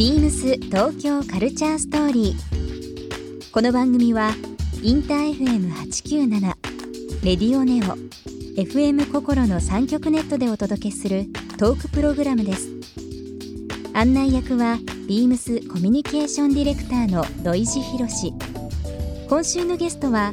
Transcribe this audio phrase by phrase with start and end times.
[0.00, 3.52] ビームス東京カルチャーストーリー。
[3.52, 4.30] この番組は
[4.82, 6.40] インター FM897
[7.22, 7.98] レディオネオ
[8.58, 11.26] FM 心の三極ネットでお届けする
[11.58, 12.70] トークプログラムです。
[13.92, 18.32] 案内役はビームスコミュニケーションディレクターの土井博志。
[19.28, 20.32] 今週のゲストは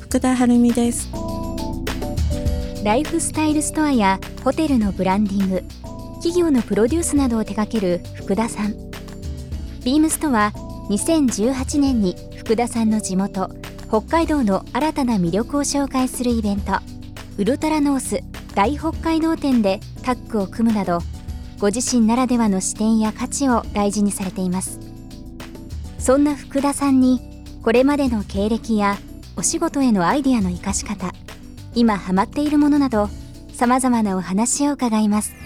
[0.00, 1.08] 福田晴美です
[2.84, 5.64] ライフスタイルストアやホテルのブランディング
[6.26, 8.72] 企業のプロデュースなどを手掛ける福田さん。
[9.84, 10.52] ビームスとは
[10.90, 13.48] 2018年に福田さんの地元
[13.86, 16.72] 北海道の新たな魅力を紹介するイベント。
[17.38, 18.24] ウルトラノース
[18.56, 20.98] 大北海道展でタッグを組むなど
[21.60, 24.80] ご自身ならではの視点や価値を大事にされています。
[26.00, 27.20] そんな福田さんに
[27.62, 28.96] これまでの経歴や
[29.36, 31.12] お仕事へのアイディアの生かし方
[31.76, 33.10] 今ハマっているものなど
[33.52, 35.45] さまざまなお話を伺います。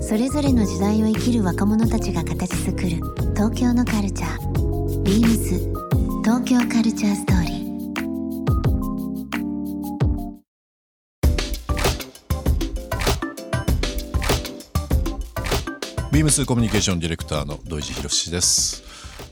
[0.00, 2.88] それぞれの時代を生きる若者たちが形作る
[3.34, 5.02] 東京のカルチャー。
[5.02, 7.58] Beams 東京カルチャーストーリー。
[16.10, 18.82] ビームスコミュニケーションディレクターの土井博志です、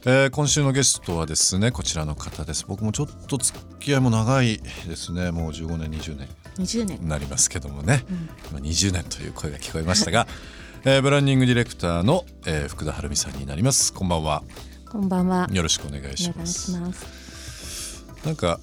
[0.05, 2.65] えー今週のゲストはですねこちらの方です。
[2.69, 5.31] 僕もちょっと付き合いも長いですね。
[5.31, 6.29] もう15年20年。
[6.59, 7.01] 20年。
[7.01, 8.05] になりますけどもね、
[8.51, 10.27] 今20年という声が聞こえましたが、
[10.85, 13.93] えーブランディングディレクターの、えー福田晴美さんになります。
[13.93, 14.43] こんばんは。
[14.91, 15.49] こんばんは。
[15.53, 16.73] よろしくお願いおします。
[16.73, 18.05] 願いします。
[18.25, 18.59] なんか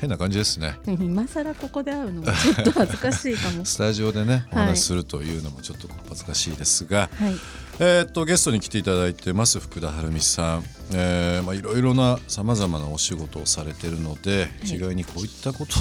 [0.00, 0.78] 変な感じですね。
[0.86, 3.64] 今更ここで会うのもちょっと恥ずかしいかも。
[3.66, 4.66] スタジオでねおはい。
[4.68, 7.34] 話しするというのもちょっと恥ずかしいですが、はい
[7.80, 15.74] えーっとゲストに来ていただいてます福田晴美さん、えーまあ、いろいろなさまざまなお仕事をされてるので、一概にこういったこと、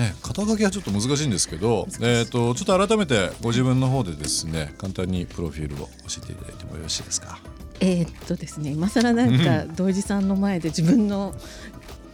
[0.00, 5.92] ね、肩書きはちょっと難しいんですけど、えーっとちょっと改めてご自分の方でですね簡単にプロフィールを教
[6.22, 7.38] えていただいてもよろしいですか？
[7.80, 11.34] えーっとですね今更なんか 土井さんの前で自分の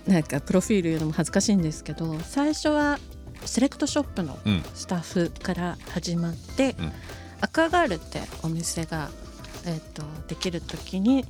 [0.08, 2.98] なんかプロフィール言うのも恥ずかしいんですけど最初は
[3.44, 4.64] セレクトショップのうん。
[4.74, 6.92] スタッフから始まって、うん
[7.40, 9.10] 赤ガールってお店が、
[9.64, 11.24] えーっとできる時に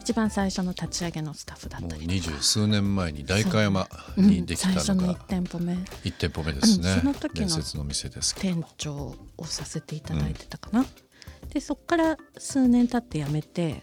[0.00, 3.86] 一番最初の立ち上げのスタッフだったり二十数年前に代官山
[4.16, 4.22] う。
[4.22, 4.26] ん。
[4.26, 5.74] にできた最初ののが1店舗目。
[5.74, 7.00] 1店舗目ですね、うん。
[7.00, 8.54] その時の店ですけど。
[8.54, 8.94] 店長
[9.36, 10.86] をさせていただいてたかな、
[11.52, 13.82] でそこから数年経って辞めて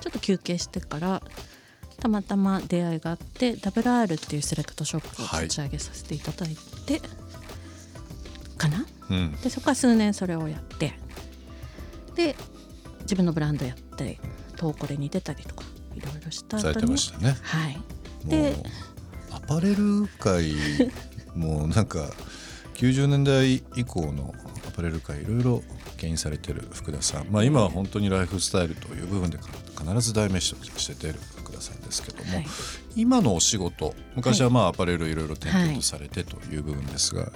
[0.00, 1.22] ちょっと休憩してから
[1.98, 6.56] たまたま出会いがあって WR っていうセレクトショップを立ち上げさせていただい
[6.86, 7.00] て、
[8.58, 8.86] かな？
[9.14, 9.32] うん。
[9.40, 10.94] でそこから数年それをやって
[12.14, 12.36] で
[13.02, 14.18] 自分のブランドやって
[14.56, 15.64] トーコレに出たりとか
[15.94, 17.36] いろいろしたされて後にましたね。
[17.42, 17.76] はい。
[18.24, 18.54] もでう
[19.32, 20.54] アパレル界
[21.34, 22.10] もうなんか
[22.74, 24.34] 90年代以降の
[24.66, 25.62] アパレル界いろいろ
[25.96, 29.48] 牽引されてる福田さん、まあ、今は本当にライフスタイルという部分でか
[29.78, 32.46] 必ず代名詞として出る福田さんですけども、はい。
[32.96, 37.32] 今のお仕事昔はまあアパレルいろいろ転々とされてという部分ですが、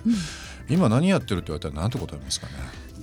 [0.69, 2.53] 今何やってるって言われたら何て答えますかね？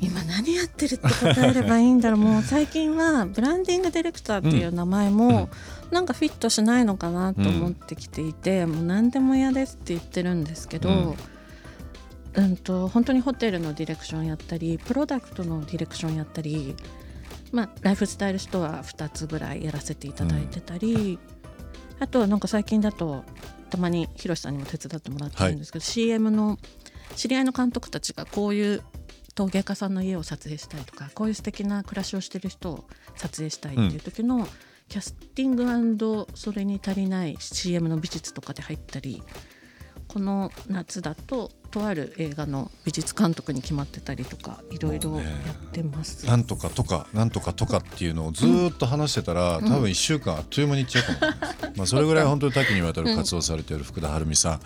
[0.01, 2.19] 今何やってるって答えればいいんだろう。
[2.19, 5.49] もう最近はブランディングディレクターっていう名前も
[5.89, 11.15] なんかフィットしないのかなと思ってきていて、もう何でも嫌ですって言ってるんですけど、
[12.33, 16.75] うん、と本当にホテルのディレクションやったりプロダクトのディレクションやったり、
[17.53, 21.17] まあ、ライフスタイルストア2つぐらいやらせていただいてたり、
[21.99, 23.23] あとはなんか最近だと
[23.69, 26.59] たまにヒロシさんにも手伝ってもらってるんですけど、CM の
[27.15, 28.81] 知り合いの監督たちがこういう
[29.35, 34.47] 陶芸家さんの家を撮影したいとかこういう素敵な暮らしをしてる人を撮影したいっていう時の、
[34.87, 39.23] キャスティングそれに足りない CM の美術とかで入ったり
[40.07, 46.25] この夏だととある映画の美術監督に決まってたりとかいろいろやってます。
[46.25, 54.59] なんとかとかなんとかとかっていうのをずーっと話してたら、多分1週間あっという間にいっちゃうかもしれないです、まあそれぐらい本当に多岐にわたる活動をされている福田晴美さん、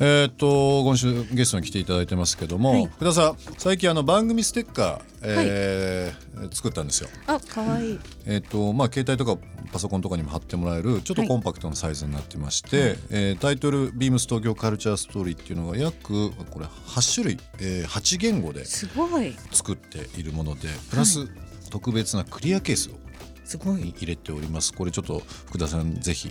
[0.00, 2.86] えーっと今週ゲストに来ていただいてますけども、はい。
[2.86, 7.08] 福田さん最近あの番組ステッカー、えー作ったんですよ。
[7.28, 7.98] あ可愛い。
[8.26, 9.40] えーっとまあ、携帯とか
[9.72, 19.34] パソコンとかにも貼ってもらえるちょっとコンパクトなサイズになってまして、えータイトル「ビームス東京カルチャーストーリー」っていうのが約これ8種類、えー8言語ですごい。
[19.52, 21.28] 作っているものでプラス
[21.70, 22.94] 特別なクリアケースを
[23.44, 23.90] すごい。
[23.90, 24.72] 入れております。
[24.72, 26.30] これちょっと福田さんぜひ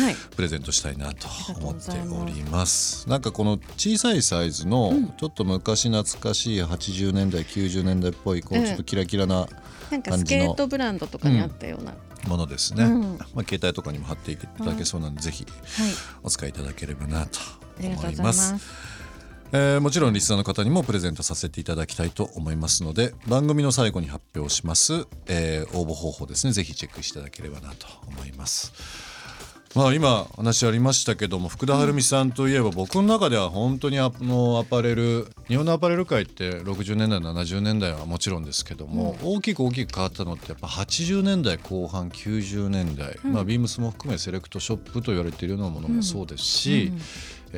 [0.00, 0.16] はい。
[0.34, 2.22] プレゼントしたいなと思ってあります。
[2.22, 3.08] おります。
[3.08, 9.48] なんかこの小さいサイズのうんちょっと昔懐かしい80年代90年代っぽいこううんちょっとキラキラな
[9.90, 11.94] なんかスケートブランドとかにあったような、
[12.26, 13.00] ものですね、うん。
[13.34, 15.50] まあ、携帯とかにも貼っていただけそうなので、ぜひは
[15.88, 15.92] い。
[16.22, 17.38] お使いいただければなと
[17.80, 18.54] 思います。
[19.56, 26.52] えーもちろんリスナーの方にもプレゼントさせていただきたいと思いますので番組の最後に発表します、えー応募方法ですね。
[26.52, 28.72] ぜひチェックしていただければなと思います。
[29.74, 46.92] まあ、今話ありましたけども福田晴美さんといえば僕の中では本当にあのアパレル日本のアパレル界って60年代70年代はもちろんですけども、大きく大きく変わったのってやっぱ80年代後半90年代、まあ、ビームスも含めセレクトショップと言われているようなものもそうですし、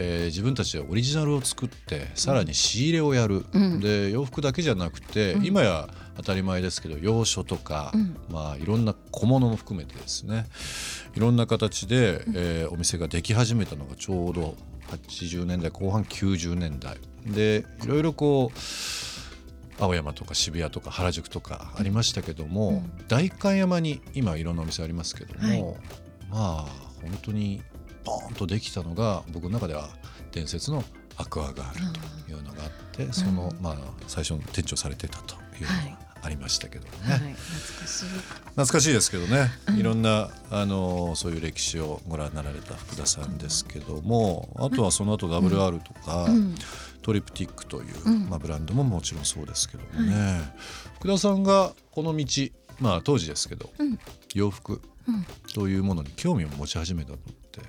[0.00, 3.80] えー自分たちでオリジナルを作ってさらに仕入れをやる、うん。
[3.80, 5.44] で洋服だけじゃなくて、うん。
[5.44, 8.16] 今や当たり前ですけど洋書とか、うん。
[8.30, 10.46] まあ、いろんな小物も含めてですね
[11.16, 14.56] いろんな形で、えーお店ができ始めたのがちょうど
[14.88, 16.96] 80年代後半90年代。
[17.26, 18.58] でいろいろこう
[19.82, 22.92] 青山とか渋谷とか原宿とかありましたけども、うん。
[23.08, 25.62] 代官山に今いろんなお店ありますけども、はい。
[26.30, 26.66] まあ
[27.02, 27.62] 本当に
[28.04, 29.88] ポーンとできたのが僕の中では
[30.32, 30.84] 伝説の
[31.16, 31.92] アクアガール
[32.26, 33.62] というのがあって、その、うん。
[33.62, 35.90] まあ最初の店長されてたというのはい。
[35.90, 38.06] がありましたけどもね、はい、懐かしい。
[38.06, 46.54] 懐かしいですけどね、いろんなあのそういう歴史をご覧になられた福田さんですけどもあとはその後 WR とか、うん。
[47.02, 48.28] トリプティックという、うん。
[48.28, 50.40] まあ、ブランドももちろんそうですけどもね、
[50.96, 52.26] 福田さんがこの道
[52.80, 53.98] まあ当時ですけど、うん。
[54.34, 55.24] 洋服うん。
[55.54, 57.18] というものに興味を持ち始めたの
[57.48, 57.60] って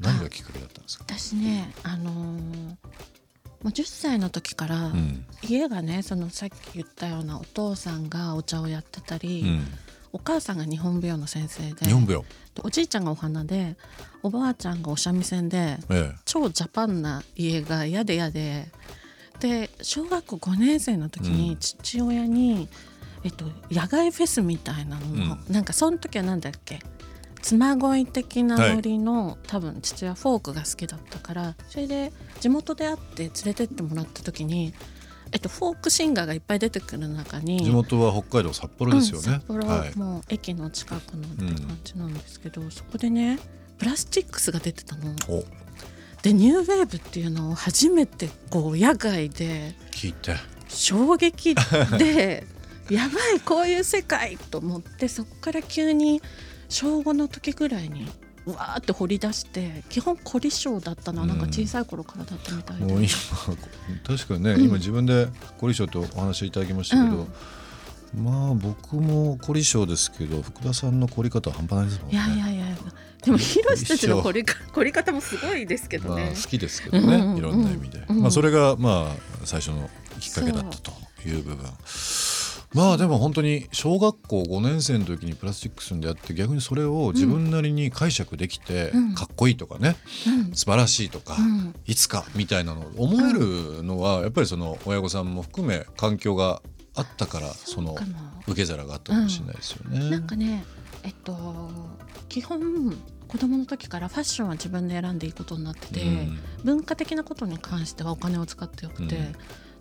[0.00, 2.76] 何がきっかけだったんですか、私ね、あのー
[3.62, 5.24] もう10歳の時から、うん。
[5.42, 9.64] 家がねそのさっき言ったようなお父さんがお茶をやってたり、うん、
[10.12, 12.22] お母さんが日本舞踊の先生で日本舞踊、
[12.54, 13.76] でおじいちゃんがお花で
[14.22, 18.68] おばあちゃんがお三味線でえ超ジャパンな家が嫌で嫌で
[19.40, 21.32] で小学校5年生の時うん。
[21.32, 22.68] に父親に、
[23.24, 26.78] えっと、野外フェスみたいなのを、なんかその時はなんだっけ？
[27.46, 34.74] 妻恋的なノリの、多分父親フォークが好きだったからそれで地元で会って連れてってもらった時に、
[35.30, 43.38] えっと、フォークシンガーがいっぱい出てくる中にえ地元は北海道札幌ですよね、うん札幌、はい、もう駅の近くのって感じなんですけど、そこでね
[43.78, 45.14] プラスチックスが出てたの。
[45.28, 45.44] お。
[46.22, 50.34] でニューウェーブっていうのを初めてこう野外で聞いて。
[50.68, 51.54] 衝撃
[51.96, 52.44] で
[52.90, 56.20] やばいこういう世界と思ってそこから急に
[56.68, 58.06] 小5の時ぐらいに
[58.46, 61.22] わーって掘り出して基本凝り性だったの。
[61.22, 63.10] はなんか小さい頃からだったみたいで、もう今
[64.06, 64.62] 確かにね、うん。
[64.62, 65.28] 今自分で
[65.58, 67.26] 凝り性とお話しいただきましたけど、
[68.14, 72.14] まあ僕も凝り性ですけど福田さんの凝り方は半端ないですもんね。
[72.14, 72.76] いやいやいや
[73.24, 76.48] でもヒロシたちの凝りか凝り方もすごいですけどまあ、ね好。
[76.48, 79.90] きですけどね、うんうんうんいろんな意味で、うんまあ、それがまあ最初の
[80.20, 80.92] きっかけだったと
[81.26, 81.66] いう部分
[82.76, 89.14] まあでも本当に小学校5年生の時にプラスチックスに出会って逆にそれを自分なりに解釈できて、うん。
[89.14, 89.96] かっこいいとかね
[90.26, 90.54] うん。
[90.54, 91.74] 素晴らしいとか、うん。
[91.86, 96.60] いつかみたいなのを思えるのはやっぱりその親御さんも含め環境が
[96.94, 97.96] あったからその
[98.46, 100.10] 受け皿があったかもしれないですよね。
[100.10, 100.62] なんかね
[101.02, 101.70] えっと
[102.28, 102.94] 基本
[103.26, 106.38] 子供の時からファッションは自分で選んでいいことになってて、うん。
[106.62, 109.32] 文化的なことに関してはお金を使ってよくて、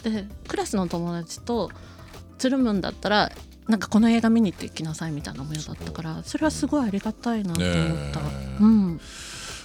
[0.10, 1.72] でクラスの友達と
[2.38, 3.32] つるむんだったら
[3.68, 8.20] なんかこの映画見に行って行きなさいみたいなものだったからそれはすごいありがたいなと思った。
[8.22, 8.58] ねえ。
[8.60, 9.00] うん。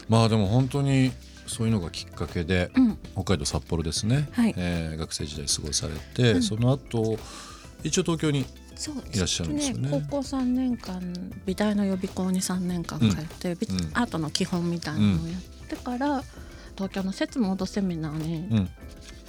[0.09, 1.13] まあでも本当に
[1.47, 2.99] そういうのがきっかけで、うん。
[3.13, 4.55] 北海道札幌ですね、はい。
[4.57, 6.43] えー学生時代過ごされて、うん。
[6.43, 7.19] その後
[7.83, 9.91] 一応東京にいらっしゃるんですよね。
[9.91, 11.03] ね高校3年間
[11.45, 13.77] 美大の予備校に3年間通って、美うん。
[13.93, 16.25] アートの基本みたいなのをやってから、
[16.75, 18.71] 東京の節モードセミナーに、うん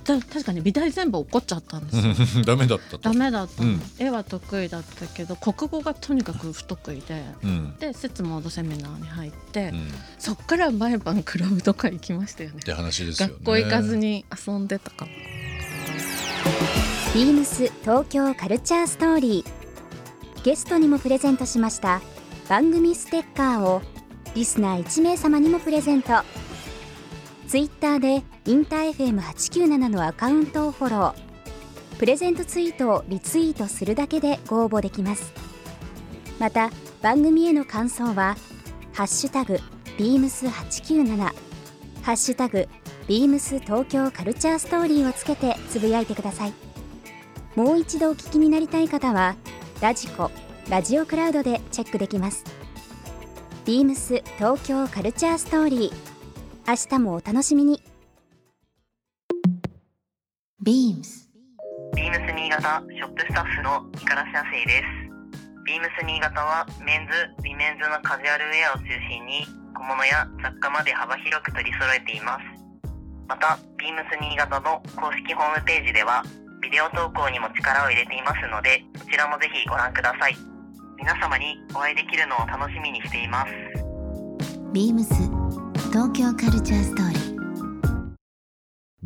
[0.03, 2.43] た確かに美大全部怒っちゃったんですよ。
[2.45, 2.99] ダメだったと。
[2.99, 3.81] ダメだったの、うん。
[3.99, 7.75] 絵は得意だったけど国語がとにかく不得意でうん。
[7.77, 9.81] で節モードセミナーに入って、うん、っ
[10.19, 12.59] そっから毎晩クラブとか行きましたよね。
[12.61, 13.33] て話ですよね。
[13.35, 15.11] 学校行かずに遊んでたかも。
[17.13, 19.61] ビームス東京カルチャーストーリー。
[20.43, 22.01] ゲストにもプレゼントしました
[22.49, 23.83] 番組ステッカーを
[24.33, 26.23] リスナー1名様にもプレゼント。
[27.47, 31.99] ツイッターでインター FM897 のアカウントをフォロー。
[31.99, 35.31] プレゼントツイートをリツイートするだけでご応募できます。
[36.39, 36.71] また
[37.03, 38.35] 番組への感想は
[38.93, 39.59] 「ハッシュタグ
[39.99, 41.17] ビームス897」
[42.01, 42.67] 「ハッシュタグ
[43.07, 46.53] ビームス東京カルチャーストーリー」をつけてつぶやいてください。
[47.55, 49.35] もう一度お聞きになりたい方は
[49.81, 50.31] ラジコ
[50.67, 52.43] ラジオクラウドでチェックできます。
[53.65, 55.93] ビームス東京カルチャーストーリー。
[56.67, 57.83] 明日もお楽しみに。
[60.63, 61.27] ビームス
[61.95, 65.65] ビームス新潟ショップスタッフの五十嵐亜生です。
[65.65, 69.41] ビームス新潟はメンズ、ウィメンズのカジュアルウェアを中心に
[69.73, 72.45] 小物や雑貨まで幅広く取り揃えています。
[73.25, 76.21] また、ビームス新潟の公式ホームページでは
[76.61, 80.37] ビデオ投稿にも力を入れていますので、そちらもぜひご覧ください。
[81.01, 83.51] 皆様にお会いできるのを楽しみにしています。
[84.77, 85.09] ビームス
[85.89, 87.30] 東京カルチャーストーリー